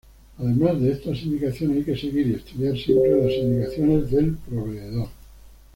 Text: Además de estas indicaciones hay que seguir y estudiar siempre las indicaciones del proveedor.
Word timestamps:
Además 0.39 0.81
de 0.81 0.93
estas 0.93 1.21
indicaciones 1.21 1.77
hay 1.77 1.83
que 1.83 1.95
seguir 1.95 2.25
y 2.25 2.33
estudiar 2.33 2.75
siempre 2.75 3.23
las 3.23 3.33
indicaciones 3.33 4.09
del 4.09 4.35
proveedor. 4.35 5.09